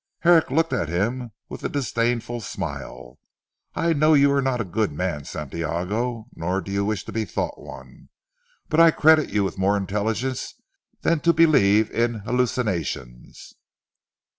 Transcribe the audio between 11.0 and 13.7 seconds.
than to believe in hallucinations."